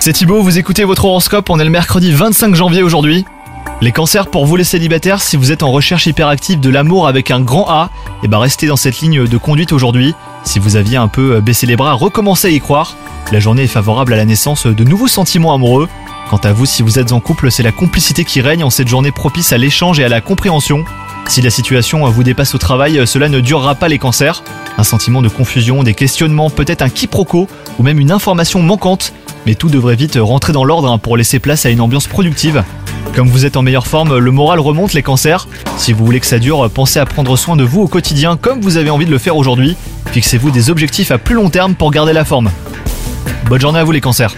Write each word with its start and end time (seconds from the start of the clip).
C'est 0.00 0.12
Thibaut, 0.12 0.42
vous 0.42 0.58
écoutez 0.58 0.82
votre 0.82 1.04
horoscope, 1.04 1.50
on 1.50 1.60
est 1.60 1.64
le 1.64 1.70
mercredi 1.70 2.10
25 2.10 2.56
janvier 2.56 2.82
aujourd'hui. 2.82 3.24
Les 3.80 3.92
cancers 3.92 4.26
pour 4.26 4.44
vous 4.44 4.56
les 4.56 4.64
célibataires, 4.64 5.22
si 5.22 5.36
vous 5.36 5.52
êtes 5.52 5.62
en 5.62 5.70
recherche 5.70 6.06
hyperactive 6.06 6.58
de 6.58 6.68
l'amour 6.68 7.06
avec 7.06 7.30
un 7.30 7.40
grand 7.40 7.68
A, 7.68 7.90
et 8.24 8.28
bah 8.28 8.40
restez 8.40 8.66
dans 8.66 8.74
cette 8.74 8.98
ligne 8.98 9.28
de 9.28 9.36
conduite 9.36 9.72
aujourd'hui. 9.72 10.16
Si 10.42 10.58
vous 10.58 10.74
aviez 10.74 10.96
un 10.96 11.06
peu 11.06 11.40
baissé 11.40 11.64
les 11.64 11.76
bras, 11.76 11.92
recommencez 11.92 12.48
à 12.48 12.50
y 12.50 12.58
croire. 12.58 12.96
La 13.30 13.38
journée 13.38 13.62
est 13.62 13.68
favorable 13.68 14.14
à 14.14 14.16
la 14.16 14.24
naissance 14.24 14.66
de 14.66 14.82
nouveaux 14.84 15.06
sentiments 15.06 15.54
amoureux. 15.54 15.88
Quant 16.28 16.38
à 16.38 16.52
vous, 16.52 16.66
si 16.66 16.82
vous 16.82 16.98
êtes 16.98 17.12
en 17.12 17.20
couple, 17.20 17.52
c'est 17.52 17.62
la 17.62 17.70
complicité 17.70 18.24
qui 18.24 18.40
règne 18.40 18.64
en 18.64 18.70
cette 18.70 18.88
journée 18.88 19.12
propice 19.12 19.52
à 19.52 19.58
l'échange 19.58 20.00
et 20.00 20.04
à 20.04 20.08
la 20.08 20.20
compréhension. 20.20 20.84
Si 21.32 21.40
la 21.40 21.48
situation 21.48 22.06
vous 22.10 22.24
dépasse 22.24 22.54
au 22.54 22.58
travail, 22.58 23.06
cela 23.06 23.30
ne 23.30 23.40
durera 23.40 23.74
pas 23.74 23.88
les 23.88 23.96
cancers. 23.96 24.42
Un 24.76 24.84
sentiment 24.84 25.22
de 25.22 25.30
confusion, 25.30 25.82
des 25.82 25.94
questionnements, 25.94 26.50
peut-être 26.50 26.82
un 26.82 26.90
quiproquo 26.90 27.48
ou 27.78 27.82
même 27.82 27.98
une 28.00 28.12
information 28.12 28.60
manquante. 28.60 29.14
Mais 29.46 29.54
tout 29.54 29.70
devrait 29.70 29.96
vite 29.96 30.18
rentrer 30.20 30.52
dans 30.52 30.62
l'ordre 30.62 30.90
hein, 30.92 30.98
pour 30.98 31.16
laisser 31.16 31.38
place 31.38 31.64
à 31.64 31.70
une 31.70 31.80
ambiance 31.80 32.06
productive. 32.06 32.62
Comme 33.14 33.30
vous 33.30 33.46
êtes 33.46 33.56
en 33.56 33.62
meilleure 33.62 33.86
forme, 33.86 34.18
le 34.18 34.30
moral 34.30 34.60
remonte 34.60 34.92
les 34.92 35.02
cancers. 35.02 35.48
Si 35.78 35.94
vous 35.94 36.04
voulez 36.04 36.20
que 36.20 36.26
ça 36.26 36.38
dure, 36.38 36.68
pensez 36.68 36.98
à 36.98 37.06
prendre 37.06 37.34
soin 37.38 37.56
de 37.56 37.64
vous 37.64 37.80
au 37.80 37.88
quotidien 37.88 38.36
comme 38.36 38.60
vous 38.60 38.76
avez 38.76 38.90
envie 38.90 39.06
de 39.06 39.10
le 39.10 39.16
faire 39.16 39.38
aujourd'hui. 39.38 39.74
Fixez-vous 40.12 40.50
des 40.50 40.68
objectifs 40.68 41.12
à 41.12 41.16
plus 41.16 41.34
long 41.34 41.48
terme 41.48 41.74
pour 41.74 41.92
garder 41.92 42.12
la 42.12 42.26
forme. 42.26 42.50
Bonne 43.46 43.58
journée 43.58 43.78
à 43.78 43.84
vous 43.84 43.92
les 43.92 44.02
cancers 44.02 44.34